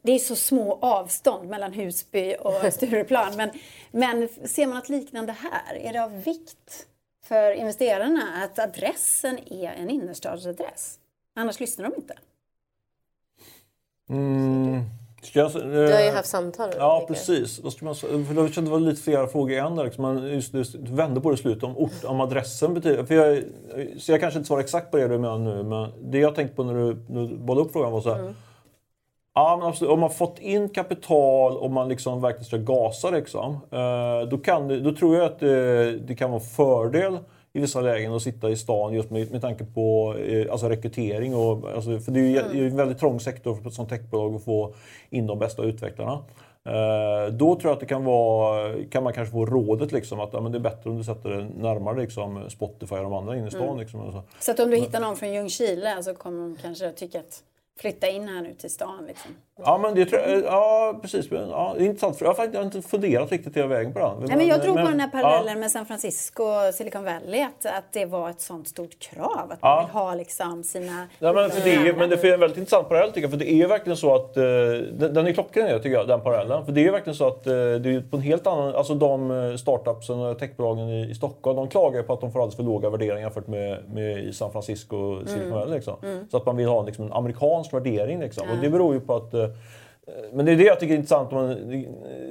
[0.02, 3.36] det är så små avstånd mellan Husby och Stureplan.
[3.36, 3.50] Men,
[3.90, 5.74] men ser man något liknande här?
[5.74, 6.86] Är det av vikt
[7.24, 10.98] för investerarna att adressen är en innerstadsadress?
[11.34, 12.14] Annars lyssnar de inte.
[14.08, 14.99] Mm.
[15.32, 16.70] Jag, Du har ju eh, haft samtal.
[16.78, 17.58] Ja, precis.
[17.58, 19.84] Då ska man, för då kände det var lite flera frågor i en där.
[19.84, 20.02] Liksom.
[20.02, 23.04] Man just, just vände på det i slutet om, ort, om adressen betyder...
[23.04, 23.42] För jag,
[23.98, 26.56] så jag kanske inte svarar exakt på det du menar nu, men det jag tänkte
[26.56, 28.34] på när du, när du bollade upp frågan var så här.
[29.34, 29.92] Ja, men absolut.
[29.92, 34.82] Om man fått in kapital och man liksom verkligen ska gasa, liksom, eh, då, kan
[34.84, 37.18] då tror jag att det, det kan vara en fördel
[37.52, 41.34] i vissa lägen att sitta i stan just med, med tanke på eh, alltså rekrytering.
[41.34, 44.34] Och, alltså, för det är ju ju en väldigt trång sektor för ett sånt techbolag
[44.34, 44.74] att få
[45.10, 46.18] in de bästa utvecklarna.
[46.64, 50.32] Eh, då tror jag att det kan, vara, kan man kanske få rådet liksom, att
[50.32, 53.36] ja, men det är bättre om du sätter det närmare liksom, Spotify och de andra
[53.36, 53.78] inne i stan.
[53.78, 54.22] Liksom, och så.
[54.40, 57.42] Så att om du hittar någon från Ljungskile så kommer de kanske tycka att
[57.80, 59.04] flytta in här nu till stan.
[59.06, 59.30] Liksom.
[59.64, 61.26] Ja, men det tror jag, ja precis.
[61.30, 62.16] Ja, det är intressant.
[62.18, 64.10] För jag har faktiskt jag har inte funderat riktigt hela vägen på den.
[64.26, 67.04] Nej, men jag drog men- på den här parallellen Ja, med San Francisco och Silicon
[67.04, 67.40] Valley.
[67.42, 69.28] Att, att det var ett sånt stort krav.
[69.52, 69.80] Att man Ja.
[69.86, 71.06] vill ha liksom sina...
[71.18, 73.30] Nej, men, för det är, men det är en väldigt intressant parallell tycker jag.
[73.30, 74.36] För det är ju verkligen så att...
[74.36, 74.42] eh,
[74.92, 76.64] den, den är klockren tycker jag, den parallellen.
[76.64, 77.58] För det är ju verkligen så att eh, det
[77.94, 78.74] är på en helt annan...
[78.74, 82.40] Alltså de eh, startupsen och techbolagen i, i Stockholm, de klagar på att de får
[82.40, 85.74] alldeles för låga värderingar jämfört med, med i San Francisco och Silicon Valley.
[85.74, 85.94] Liksom.
[86.30, 88.20] Så att man vill ha liksom, en amerikansk värdering.
[88.20, 88.50] Liksom.
[88.50, 89.34] Och det beror ju på att...
[90.06, 91.32] eh, men det är det jag tycker är intressant.
[91.32, 91.54] Om man,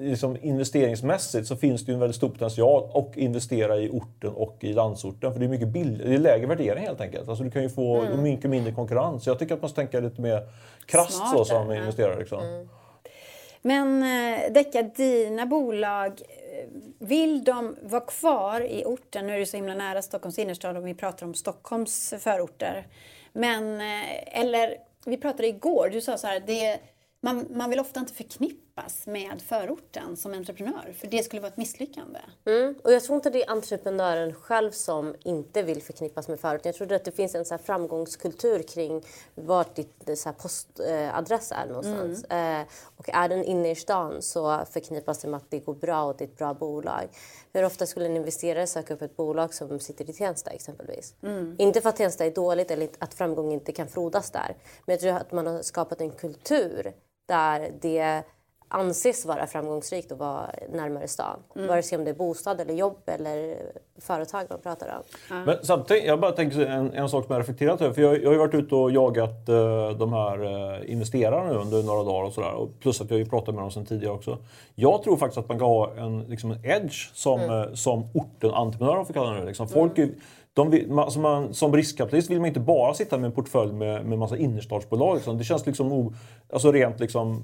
[0.02, 4.58] liksom investeringsmässigt så finns det ju en väldigt stor potential att investera i orten och
[4.60, 5.34] i landsorten.
[5.34, 7.30] För det är mycket billigare, det är lägre värdering helt enkelt.
[7.30, 9.24] Alltså du kan ju få mycket mindre konkurrens.
[9.24, 10.42] Så jag tycker att man ska tänka lite mer
[10.86, 12.20] krasst så som investerare.
[12.20, 12.68] Liksom.
[13.62, 16.68] Men eh, Decca, dina bolag, eh,
[17.00, 19.28] vill de vara kvar i orten?
[19.28, 22.88] Nu är det så himla nära Stockholms innerstad och vi pratar om Stockholms förorter.
[23.34, 26.80] Men, eh, eller, vi pratade igår, du sa så här, det,
[27.22, 31.58] man, man vill ofta inte förknippas med förorten som entreprenör, för det skulle vara ett
[31.58, 32.20] misslyckande.
[32.46, 32.76] Mm.
[32.84, 36.70] Och jag tror inte det är entreprenören själv som inte vill förknippas med förorten.
[36.70, 39.04] Jag tror att det finns en så framgångskultur kring
[39.36, 42.24] vart ditt så här postadress är någonstans.
[42.24, 42.62] Eh,
[42.98, 46.16] och är den inne i stan så förknippas det med att det går bra och
[46.18, 47.08] det är ett bra bolag.
[47.54, 51.16] Hur ofta skulle en investerare söka upp ett bolag som sitter i Tensta exempelvis?
[51.58, 54.56] Inte för att Tensta är dåligt eller att framgång inte kan frodas där.
[54.86, 56.94] Men jag tror att man har skapat en kultur
[57.30, 58.24] där det
[58.70, 61.40] anses vara framgångsrikt att vara närmare stan.
[61.54, 63.58] Vare sig om det är bostad eller jobb eller
[63.98, 65.44] företag man pratar om.
[65.46, 67.94] Men samtidigt, jag bara tänker en, en sak som jag reflekterat över.
[67.94, 71.58] För jag, jag har ju varit ute och jagat eh, de här eh, investerarna nu
[71.58, 72.54] under några dagar och sådär.
[72.54, 74.38] Och Plus att jag har ju pratat med dem sedan tidigare också.
[74.76, 78.52] Jag tror faktiskt att man kan ha en, liksom en edge som, eh, som orten
[78.52, 79.46] entreprenör, om man får kalla det nu.
[79.46, 79.68] Liksom.
[79.68, 80.10] Folk är,
[80.60, 83.74] de vill, man, alltså man, som riskkapitalist vill man inte bara sitta med en portfölj
[83.74, 85.16] med, med massa innerstadsbolag.
[85.16, 85.38] Liksom.
[85.38, 86.14] Det känns liksom o,
[86.54, 87.44] alltså rent liksom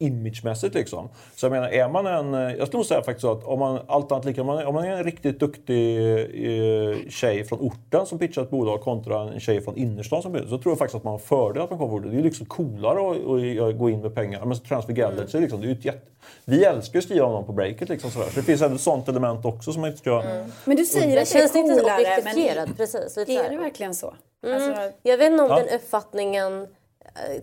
[0.00, 1.08] imagemässigt liksom.
[1.36, 2.34] Så jag menar, är man en...
[2.34, 4.66] eh, Jag skulle nog säga faktiskt så att om man, allt annat lika, om man,
[4.66, 9.20] om man är en riktigt duktig eh, tjej från orten som pitchar ett bolag kontra
[9.32, 11.70] en tjej från innerstan som pitchar, så tror jag faktiskt att man har fördel att
[11.70, 12.10] man kommer från.
[12.14, 14.44] Det är liksom coolare att, att gå in med pengar.
[14.44, 16.06] Men Transfer Galaxy, liksom, det är ju ett jätte...
[16.44, 17.88] Vi älskar ju att skriva om dem på breaket.
[17.88, 18.26] Liksom, sådär.
[18.26, 20.22] Så det finns ändå ett sånt element också som man inte ska...
[20.64, 22.74] Men du säger att det är känns inte så coolare, men.
[22.76, 24.14] Precis, lite är det verkligen så?
[24.46, 24.56] Mm.
[24.62, 25.56] Alltså, Jag vet inte om Ja.
[25.56, 26.66] den uppfattningen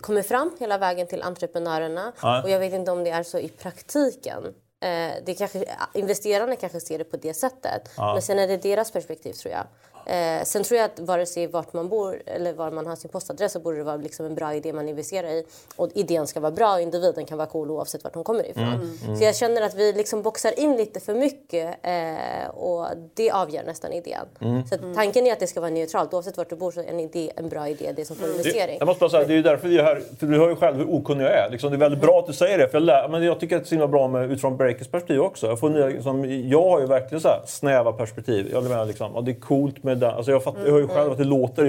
[0.02, 2.44] kommer fram hela vägen till entreprenörerna Nej.
[2.44, 4.44] och jag vet inte om det är så i praktiken.
[4.84, 7.82] Eh, Det kanske, investerarna kanske ser det på det sättet,
[8.14, 9.64] men sen är det deras perspektiv tror jag.
[10.06, 13.10] Eh, sen tror jag att vare sig vart man bor eller var man har sin
[13.10, 15.46] postadress så borde det vara liksom en bra idé man investerar i.
[15.76, 18.64] Och idén ska vara bra och individen kan vara cool oavsett vart de kommer ifrån.
[19.04, 19.18] Mm.
[19.18, 23.64] Så jag känner att vi liksom boxar in lite för mycket eh, och det avgör
[23.64, 24.26] nästan idén.
[24.42, 24.68] Mm.
[24.68, 26.14] Så tanken är att det ska vara neutralt.
[26.14, 28.38] Oavsett vart du bor så är en, idé, en bra idé det som får mm.
[28.38, 28.78] investering.
[28.80, 30.02] Jag måste bara säga, det är ju därför vi är här.
[30.20, 31.50] För du hör ju själv hur okunnig jag är.
[31.52, 32.68] Liksom, det är väldigt bra att du säger det.
[32.68, 34.88] För jag, lär, men jag tycker att det är så himla bra med, utifrån Breakers
[34.88, 35.48] perspektiv också.
[35.48, 38.50] Jag, får nya, liksom, jag har ju verkligen så snäva perspektiv.
[38.52, 40.12] Jag menar, liksom, ja, det är coolt med det.
[40.12, 41.64] Alltså, jag, fatt, jag hör ju själv att det låter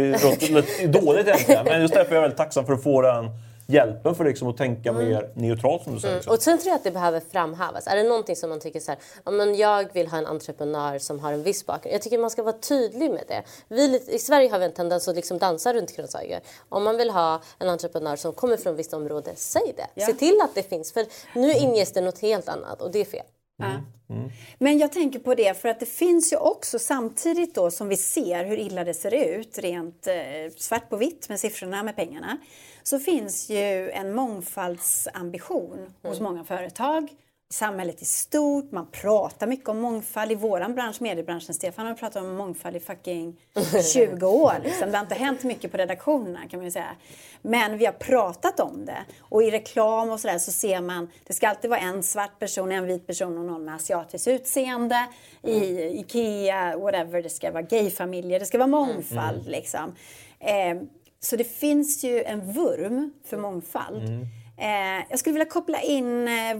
[0.54, 1.64] lite dåligt egentligen.
[1.64, 3.30] Men just därför är jag väldigt tacksam för att få den
[3.66, 5.08] hjälpen för liksom att tänka mm.
[5.08, 6.14] mer neutralt som du säger.
[6.14, 6.32] Mm.
[6.32, 7.86] Och sen tror jag att det behöver framhävas.
[7.86, 10.98] Är det någonting som man tycker så här, ja, men jag vill ha en entreprenör
[10.98, 11.94] som har en viss bakgrund.
[11.94, 13.42] Jag tycker man ska vara tydlig med det.
[13.68, 16.40] Vi, I Sverige har vi en tendens att liksom dansa runt kronshöger.
[16.68, 19.86] Om man vill ha en entreprenör som kommer från ett visst område, säg det.
[19.94, 20.06] Ja.
[20.06, 20.92] Se till att det finns.
[20.92, 23.24] För nu inges det något helt annat och det är fel.
[23.62, 23.80] Mm.
[24.08, 24.30] Mm.
[24.58, 27.96] Men jag tänker på det för att det finns ju också samtidigt då som vi
[27.96, 30.14] ser hur illa det ser ut rent eh,
[30.56, 32.38] svart på vitt med siffrorna med pengarna
[32.82, 35.92] så finns ju en mångfaldsambition mm.
[36.02, 37.08] hos många företag
[37.48, 38.72] samhället i stort.
[38.72, 40.32] Man pratar mycket om mångfald.
[40.32, 43.36] I våran bransch, mediebranschen, Stefan har pratat om mångfald i fucking
[43.92, 44.54] 20 år.
[44.64, 44.90] Liksom.
[44.90, 46.96] Det har inte hänt mycket på redaktionerna kan man ju säga.
[47.42, 49.04] Men vi har pratat om det.
[49.20, 52.72] Och i reklam och sådär så ser man, det ska alltid vara en svart person,
[52.72, 55.06] en vit person och någon med asiatiskt utseende.
[55.42, 59.50] I IKEA, whatever, det ska vara gayfamiljer, det ska vara mångfald mm.
[59.50, 59.94] liksom.
[60.40, 60.82] Eh,
[61.20, 64.08] så det finns ju en vurm för mångfald.
[64.08, 64.26] Mm.
[64.58, 66.50] Eh, jag skulle vilja koppla in eh,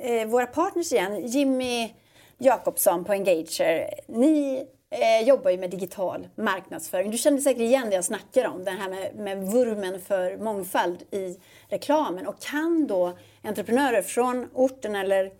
[0.00, 1.26] eh, våra partners igen.
[1.26, 1.92] Jimmy
[2.38, 3.90] Jakobsson på Engager.
[4.06, 7.10] Ni eh, jobbar ju med digital marknadsföring.
[7.10, 11.02] Du känner säkert igen det jag snackar om, den här med, med vurmen för mångfald
[11.10, 11.38] i
[11.68, 12.26] reklamen.
[12.26, 15.32] Och kan då entreprenörer från orten eller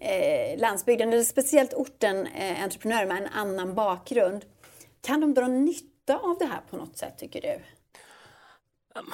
[0.00, 4.44] eh, landsbygden, eller speciellt orten, eh, entreprenörer med en annan bakgrund,
[5.00, 7.60] kan de dra nytta av det här på något sätt, tycker du?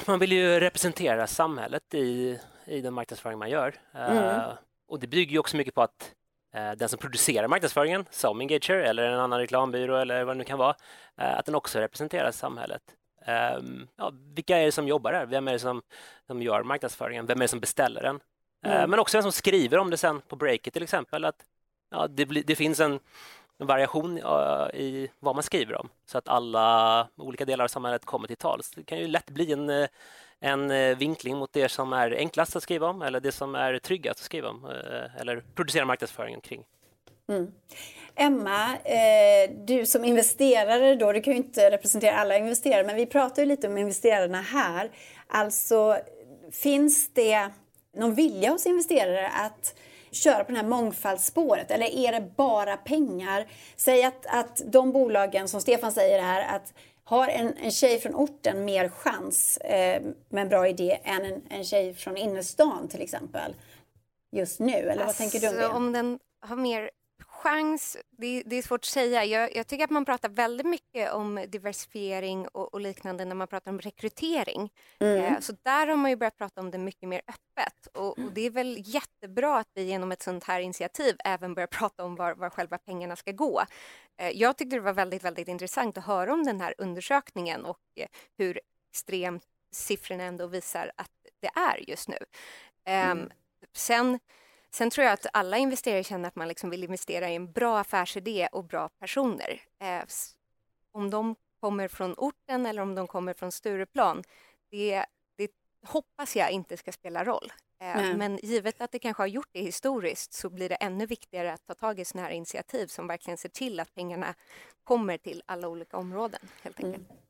[0.06, 3.74] Man vill ju representera samhället i, i den marknadsföring man gör.
[3.94, 4.16] Mm.
[4.16, 4.52] Uh,
[4.88, 6.14] och det bygger ju också mycket på att
[6.56, 10.44] uh, den som producerar marknadsföringen, som Engager eller en annan reklambyrå eller vad det nu
[10.44, 10.74] kan vara,
[11.20, 12.82] uh, att den också representerar samhället.
[13.56, 15.26] Um, ja, vilka är det som jobbar här?
[15.26, 15.82] Vem är det som,
[16.26, 17.26] som gör marknadsföringen?
[17.26, 18.20] Vem är det som beställer den?
[18.66, 18.90] Mm.
[18.90, 21.24] Men också vem som skriver om det sen på breaket till exempel.
[21.24, 21.36] Att,
[21.90, 23.00] ja, det, det finns en
[23.60, 24.18] en variation
[24.74, 28.70] i vad man skriver om så att alla olika delar av samhället kommer till tals.
[28.70, 29.88] Det kan ju lätt bli en, eh,
[30.40, 33.78] en eh, vinkling mot det som är enklast att skriva om eller det som är
[33.78, 36.64] tryggast att skriva om eh, eller producera marknadsföringen kring.
[37.28, 37.52] Mm.
[38.14, 43.06] Emma, eh, du som investerare då, du kan ju inte representera alla investerare, men vi
[43.06, 44.90] pratar ju lite om investerarna här.
[45.26, 45.96] Alltså,
[46.52, 47.48] finns det
[47.96, 49.74] någon vilja hos investerare att
[50.12, 51.70] köra på det här mångfaldsspåret?
[51.70, 53.46] Eller är det bara pengar?
[53.76, 56.72] Säg att, att de bolagen, som Stefan säger här, att
[57.04, 61.42] har en, en tjej från orten mer chans eh, med en bra idé än en,
[61.50, 63.54] en tjej från innerstan till exempel?
[64.32, 65.74] Just nu, eller vad tänker du om alltså, det?
[65.74, 66.90] Om den har mer
[67.42, 69.24] chans, det, det, är svårt att säga.
[69.24, 73.48] Jag, jag, tycker att man pratar väldigt mycket om diversifiering och, och liknande när man
[73.48, 74.72] pratar om rekrytering.
[74.98, 75.24] Mm.
[75.24, 77.86] Eh, så där har man ju börjat prata om det mycket mer öppet.
[77.94, 81.66] Och, och, det är väl jättebra att vi genom ett sånt här initiativ även börjar
[81.66, 83.62] prata om var, var själva pengarna ska gå.
[84.20, 87.80] Eh, jag tyckte det var väldigt, väldigt intressant att höra om den här undersökningen och
[87.96, 88.60] eh, hur
[88.92, 92.18] extremt siffrorna ändå visar att det är just nu.
[92.84, 93.30] Ehm, mm.
[93.72, 94.18] Sen
[94.72, 97.78] Sen tror jag att alla investerare känner att man liksom vill investera i en bra
[97.78, 99.60] affärsidé och bra personer.
[99.80, 100.04] Eh,
[100.92, 104.24] om de kommer från orten eller om de kommer från Stureplan,
[104.70, 105.04] det,
[105.36, 105.50] det
[105.86, 107.52] hoppas jag inte ska spela roll.
[107.80, 111.52] Eh, men givet att det kanske har gjort det historiskt så blir det ännu viktigare
[111.52, 114.34] att ta tag i sådana här initiativ som verkligen ser till att pengarna
[114.84, 116.40] kommer till alla olika områden.
[116.62, 117.10] helt enkelt.
[117.10, 117.20] Mm.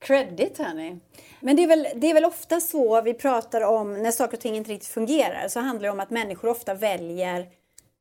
[0.00, 0.98] Credit hörni.
[1.40, 4.40] Men det är, väl, det är väl ofta så vi pratar om när saker och
[4.40, 7.46] ting inte riktigt fungerar så handlar det om att människor ofta väljer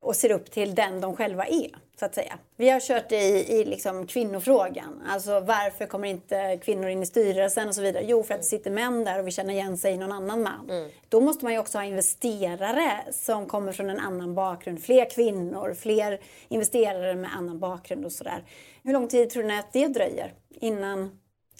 [0.01, 1.69] och ser upp till den de själva är.
[1.99, 2.37] Så att säga.
[2.55, 3.15] Vi har kört i,
[3.49, 5.03] i liksom kvinnofrågan.
[5.07, 8.03] Alltså varför kommer inte kvinnor in i styrelsen och så vidare.
[8.07, 10.43] Jo, för att det sitter män där och vi känner igen sig i någon annan
[10.43, 10.69] man.
[10.69, 10.89] Mm.
[11.09, 14.83] Då måste man ju också ha investerare som kommer från en annan bakgrund.
[14.83, 18.43] Fler kvinnor, fler investerare med annan bakgrund och sådär.
[18.83, 21.19] Hur lång tid tror ni att det dröjer innan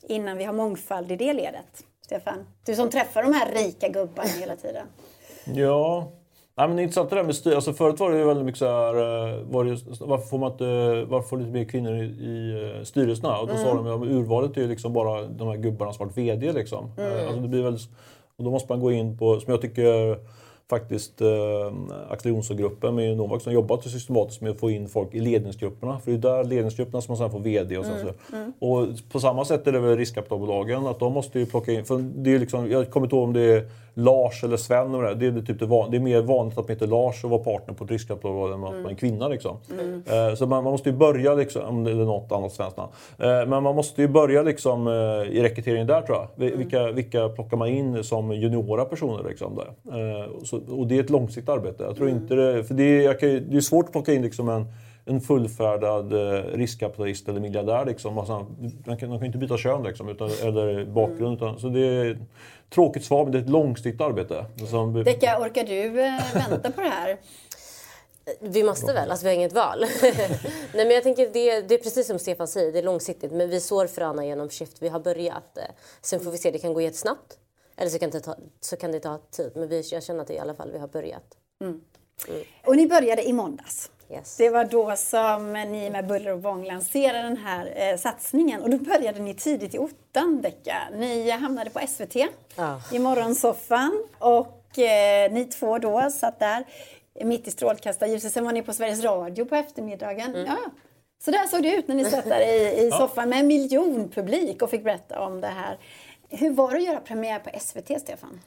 [0.10, 1.86] innan vi har mångfald i det ledet?
[2.02, 4.88] Stefan, du som träffar de här rika gubbarna hela tiden.
[5.46, 6.12] Ja,
[6.58, 7.56] Nej, men det är intressant det där med styr.
[7.56, 10.52] Alltså förut var det ju väldigt mycket så här, eh, var det, varför får man
[10.52, 10.65] inte,
[11.10, 13.38] varför får lite mer kvinnor i, i eh, styrelserna?
[13.38, 13.65] Och då mm.
[13.65, 16.52] sa de att urvalet är ju liksom bara de här gubbarna som varit VD.
[16.52, 16.91] Liksom.
[16.98, 17.28] Mm.
[17.28, 17.89] Alltså det blir väldigt,
[18.38, 20.18] och då måste man gå in på, som jag tycker
[20.69, 21.28] faktiskt eh,
[22.10, 25.99] Axel Jonsson-gruppen med Novak som jobbat systematiskt med att få in folk i ledningsgrupperna.
[25.99, 27.91] För det är där ledningsgrupperna som man sen får VD och så.
[27.91, 28.06] Mm.
[28.60, 28.65] så.
[28.67, 31.97] Och på samma sätt är det väl riskkapitalbolagen att de måste ju plocka in, för
[32.15, 35.15] det är liksom, jag kommer inte ihåg om det är Lars eller Sven och det,
[35.32, 37.43] det är, typ det, van, det är mer vanligt att man heter Lars och vara
[37.43, 39.28] partner på ett riskkapitalbolag än att man är kvinna.
[39.28, 39.58] Liksom.
[40.06, 42.91] Eh, så man, man måste ju börja, liksom, eller något annat svenskt namn.
[43.19, 44.93] Eh, men man måste ju börja liksom, eh,
[45.38, 46.28] i rekryteringen där tror jag.
[46.36, 49.30] Vi- Vilka, vilka plockar man in som juniora personer?
[49.30, 49.67] Liksom, där.
[50.23, 51.84] Eh, så, och det är ett långsiktigt arbete.
[51.84, 54.22] Jag tror inte det, för det är, jag kan, det är svårt att plocka in
[54.22, 54.65] liksom en
[55.06, 57.86] en fullfärdad eh, riskkapitalist eller miljardär.
[57.86, 58.18] Liksom.
[58.18, 58.46] Alltså,
[58.86, 61.38] man kan, man kan inte byta kön liksom, utan, eller bakgrund.
[61.38, 62.20] Utan, så det är
[62.70, 64.46] tråkigt svar, men det är ett långsiktigt arbete.
[64.70, 67.18] Som, Decka, orkar du eh, vänta på det här?
[68.39, 69.86] Vi måste väl, alltså vi har inget val.
[70.74, 73.32] Nej men jag tänker det, det är precis som Stefan säger, det är långsiktigt.
[73.32, 75.58] Men vi sår fröna genom Shift, vi har börjat.
[75.58, 75.63] Eh,
[76.02, 77.38] Sen får vi se, det kan gå jättesnabbt.
[77.77, 79.51] Eller så kan det ta, så kan det ta tid.
[79.55, 81.38] Men vi, jag känner att det i alla fall vi har börjat.
[82.65, 83.91] Och ni började i måndags.
[84.11, 84.38] Yes.
[84.38, 88.61] Det var då som ni med buller och bång lanserade den här eh, satsningen.
[88.61, 90.77] Och då började ni tidigt i ottan Decka.
[90.93, 92.15] Ni hamnade på SVT
[92.55, 92.81] Ja.
[92.91, 94.07] i morgonsoffan.
[94.19, 96.65] Och eh, ni två då satt där
[97.23, 98.33] mitt i strålkastarljuset.
[98.33, 100.45] Sen var ni på Sveriges Radio på eftermiddagen.
[100.47, 100.57] Ja.
[101.25, 104.09] Så där såg det ut när ni satt där i, i soffan med en miljon
[104.09, 105.77] publik och fick berätta om det här.
[106.29, 108.39] Hur var det att göra premiär på SVT, Stefan?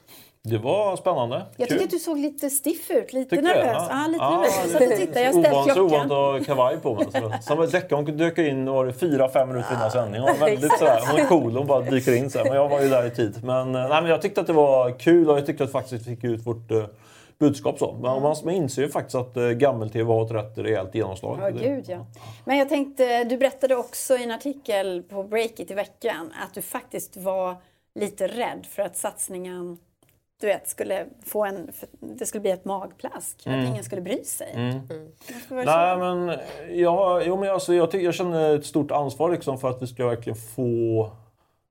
[0.42, 1.42] det var spännande.
[1.56, 3.48] Jag tycker att du såg lite stiff ut, lite Tycker du?
[3.48, 3.82] nervös.
[3.90, 4.52] Ja, lite nervös.
[4.62, 6.00] Jag satt och tittade, jag ställde så ovant klockan.
[6.00, 7.06] att ha kavaj på mig.
[7.12, 10.20] Så, som en decka, hon dök in var det fyra, fem minuter innan sändning.
[10.20, 12.30] Hon, var väldigt, sådär, hon är cool, hon bara dyker in.
[12.30, 12.44] Så här.
[12.44, 13.44] Men jag var ju där i tid.
[13.44, 16.06] Men, eh, nej, men jag tyckte att det var kul och jag tyckte att faktiskt
[16.06, 16.84] vi fick ut vårt eh,
[17.38, 17.78] budskap.
[17.78, 17.92] Så.
[17.92, 21.38] Men man, man inser ju faktiskt att eh, gammel-tv har ett rätt rejält genomslag.
[21.40, 22.06] Ja, gud ja.
[22.44, 26.62] Men jag tänkte, du berättade också i en artikel på Breakit i veckan att du
[26.62, 27.56] faktiskt var
[27.94, 29.78] lite rädd för att satsningen
[30.40, 31.70] du vet, skulle få en,
[32.00, 34.80] det skulle bli ett magplask, att ingen skulle bry sig.
[35.48, 36.38] Var det Nej, men
[36.78, 40.06] jag, jo, men alltså, jag, jag känner ett stort ansvar liksom för att vi ska
[40.06, 41.00] verkligen få...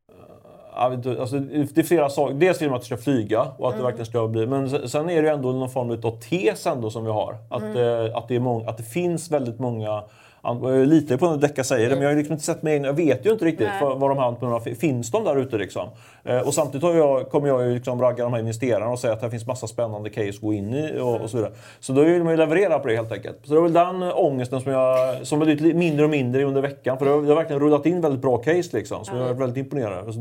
[0.09, 2.35] eh, jag vet inte, Alltså, det är flera saker.
[2.35, 4.47] Dels vill man att det ska flyga och att det verkligen ska bli...
[4.47, 7.37] Men sen- är det ju ändå någon form av tes ändå som vi har.
[7.49, 10.03] Att, eh, att, det, är många, att det finns väldigt många...
[10.47, 12.87] Jag litar på när Decca säger det, men jag har liksom inte sett mig egna-
[12.87, 13.95] Jag vet ju inte riktigt Nej.
[13.97, 15.89] vad, de här entreprenörerna fin- Finns de där ute liksom?
[16.23, 19.21] Eh, och samtidigt jag, kommer jag ju liksom ragga de här investerarna och säga att
[19.21, 21.51] det finns massa spännande case att gå in i och, och så vidare.
[21.79, 23.37] Så då vill man ju leverera på det helt enkelt.
[23.43, 26.61] Så det är väl den eh, ångesten som jag som blivit mindre och mindre under
[26.61, 26.97] veckan.
[26.97, 29.05] För det har, det har verkligen rullat in väldigt bra case liksom.
[29.05, 30.05] Så jag är väldigt imponerad.
[30.05, 30.19] Alltså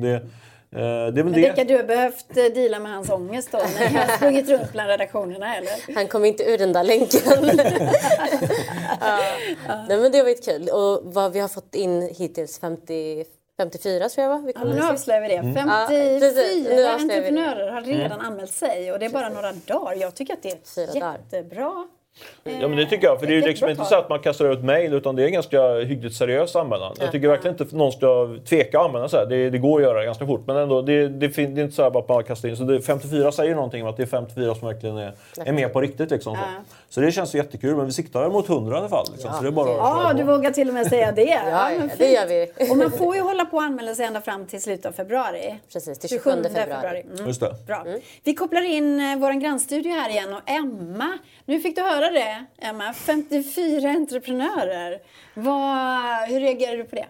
[0.76, 1.64] det, eh, det är väl det.
[1.64, 5.56] Du har behövt eh, deala med hans ångest då, när har sprungit runt bland redaktionerna,
[5.56, 5.94] eller?
[5.94, 7.20] Han kom inte ur den där länken.
[9.00, 9.18] ja.
[9.88, 10.68] Nej men det har varit kul.
[10.68, 13.24] Och vad vi har fått in hittills 50,
[13.56, 14.42] 54 tror jag va?
[14.46, 15.34] Vi Ja, nu avslöjar vi det.
[15.34, 16.68] Ja, 54 precis.
[16.68, 17.16] Nu avslöjar vi det.
[17.16, 19.94] entreprenörer har redan anmält sig och det är bara några dagar.
[19.94, 21.18] Jag tycker att det är Fyra dagar.
[21.30, 21.86] jättebra.
[22.44, 23.20] Ja men det tycker jag.
[23.20, 25.22] För det är ju Ett liksom inte så att man kastar ut mejl utan det
[25.22, 26.94] är en ganska hyggligt seriös anmälan.
[27.00, 29.26] Jag tycker verkligen inte att någon ska tveka att använda så här.
[29.26, 30.42] Det, det går att göra ganska fort.
[30.46, 32.56] Men ändå, det, det, det är inte så att man kastar in.
[32.56, 35.12] Så det, 54 säger någonting om att det är 54 som verkligen är,
[35.44, 36.10] är med på riktigt.
[36.10, 36.40] Liksom, så.
[36.88, 37.76] Så det känns jättekul.
[37.76, 39.06] Men vi siktar mot 100 i alla fall.
[39.12, 39.30] Liksom.
[39.30, 41.22] Ja, så det är bara Ja, du vågar till och med säga det.
[41.46, 42.70] Ja, det gör vi.
[42.70, 45.58] Och man får ju hålla på och anmäla sig ända fram till slutet av februari.
[45.72, 47.00] Precis, till 27 februari.
[47.00, 47.26] Mm.
[47.26, 47.54] Just det.
[47.66, 47.84] Bra.
[48.24, 52.46] Vi kopplar in eh, vår grannstudio här igen och Emma, nu fick du höra det
[52.58, 55.02] Emma, 54 entreprenörer.
[55.34, 57.06] Vad, hur reagerar du på det?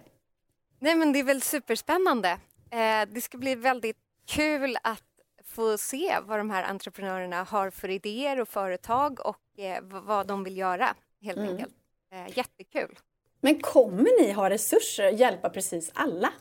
[0.79, 2.29] Nej, men det är väl superspännande.
[2.71, 5.03] Eh, det ska bli väldigt kul att
[5.45, 10.43] få se vad de här entreprenörerna har för idéer och företag och eh, vad de
[10.43, 11.73] vill göra, helt enkelt.
[12.11, 12.99] Eh, jättekul.
[13.41, 16.33] Men kommer ni ha resurser att hjälpa precis alla?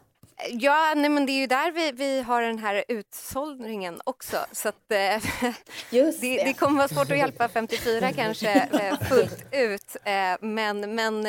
[0.50, 4.36] Ja, nej, men det är ju där vi, vi har den här utsållningen också.
[4.52, 5.52] Så att, eh,
[5.90, 9.96] Just det, det kommer vara svårt att hjälpa 54 kanske eh, fullt ut.
[10.04, 11.26] Eh, men, men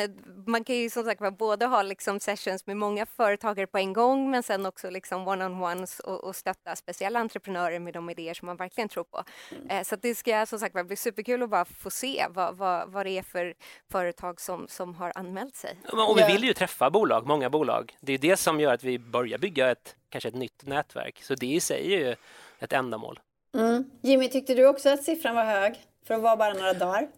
[0.48, 4.30] man kan ju som sagt både ha liksom sessions med många företagare på en gång
[4.30, 8.56] men sen också liksom one-on-ones och, och stötta speciella entreprenörer med de idéer som man
[8.56, 9.24] verkligen tror på.
[9.68, 13.06] Eh, så det ska som sagt bli superkul att bara få se vad, vad, vad
[13.06, 13.54] det är för
[13.90, 15.76] företag som, som har anmält sig.
[16.08, 17.96] Och vi vill ju träffa bolag, många bolag.
[18.00, 21.22] Det är det som gör att vi börjar bygga ett, kanske ett nytt nätverk.
[21.22, 22.16] Så det i sig är ju
[22.58, 23.20] ett ändamål.
[23.54, 23.90] Mm.
[24.02, 25.74] Jimmy, tyckte du också att siffran var hög
[26.06, 27.08] för att vara bara några dagar?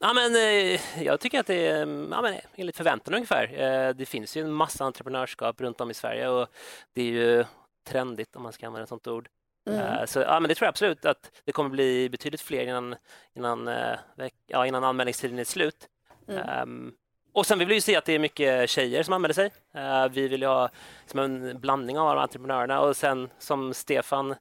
[0.00, 1.78] Ja, men, eh, jag tycker att det är
[2.10, 3.60] ja, men, enligt förväntan ungefär.
[3.60, 6.48] Eh, det finns ju en massa entreprenörskap runt om i Sverige och
[6.94, 7.44] det är ju
[7.88, 9.28] trendigt om man ska använda ett sånt ord.
[9.70, 12.96] Eh, så ja, men det tror jag absolut att det kommer bli betydligt fler innan,
[13.34, 13.98] innan, eh,
[14.46, 15.88] ja, innan anmälningstiden är slut.
[16.28, 16.92] Ehm,
[17.32, 19.50] och sen vill vi ju se att det är mycket tjejer som anmäler sig.
[19.74, 20.70] Eh, vi vill ju ha
[21.06, 24.34] som en blandning av entreprenörerna och sen som Stefan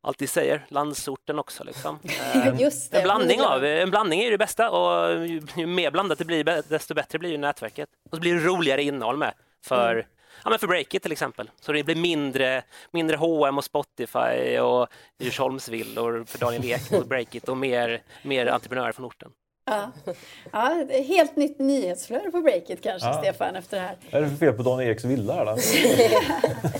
[0.00, 1.64] alltid säger, landsorten också.
[1.64, 1.98] Liksom.
[2.58, 6.18] Just det, en, blandning av, en blandning är det bästa och ju, ju mer blandat
[6.18, 7.88] det blir, desto bättre blir ju nätverket.
[8.10, 10.06] Och så blir det roligare innehåll med för, Mm.
[10.44, 11.50] ja, men för Breakit till exempel.
[11.60, 17.48] Så det blir mindre, mindre H&M och Spotify och Djursholmsvillor för Daniel Ek och Breakit
[17.48, 19.30] och mer, mer entreprenörer från orten.
[19.70, 20.12] Ja.
[20.52, 23.12] Ja, helt nytt nyhetsflöde på Breakit kanske, Ja.
[23.22, 23.96] Stefan, efter det här.
[24.12, 25.56] Vad är det för fel på Daniel Eks villa här då?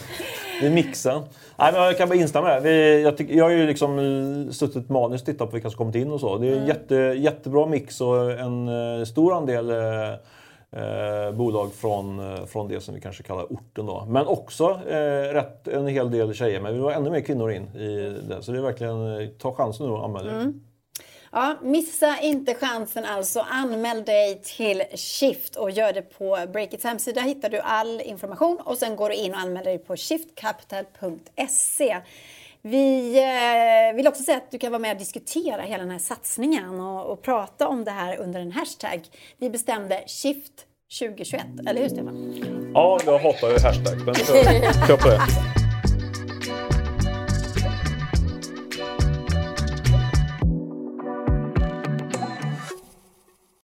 [0.61, 1.23] Det är mixen.
[1.59, 2.61] Nej, men jag kan bara instämma.
[2.61, 5.95] Vi, jag, jag har ju liksom eh, suttit manus och tittat på vilka som kommit
[5.95, 6.39] in och så.
[6.39, 10.13] Det är en jätte, jättebra mix och en eh, stor andel eh,
[10.83, 13.87] eh, bolag från, från det som vi kanske kallar orten.
[13.87, 14.05] Då.
[14.09, 16.61] Men också eh, rätt, en hel del tjejer.
[16.61, 18.43] Men vi var ännu mer kvinnor in i det.
[18.43, 20.53] Så det är verkligen, ta chansen nu och anmäl er.
[21.33, 23.47] Ja, missa inte chansen alltså.
[23.51, 27.21] Anmäl dig till Shift och gör det på Breakits hemsida.
[27.21, 31.97] hittar du all information och sen går du in och anmäler dig på shiftcapital.se.
[32.63, 35.99] Vi eh, vill också säga att du kan vara med och diskutera hela den här
[35.99, 39.01] satsningen och, och prata om det här under en hashtag.
[39.39, 40.53] Vi bestämde Shift
[41.01, 42.35] 2021, eller hur Stefan?
[42.75, 43.97] Ja, jag hatar ju hashtag.
[44.07, 45.21] Men kör på det.